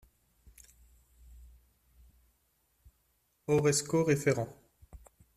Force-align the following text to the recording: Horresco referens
Horresco 3.45 4.03
referens 4.03 4.49